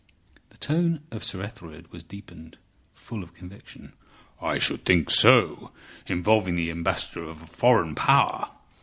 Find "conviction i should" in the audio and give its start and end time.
3.35-4.83